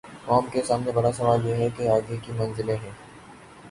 [0.25, 2.91] قوم کے سامنے بڑا سوال یہ ہے کہ آگے کی منزلیں ہیں۔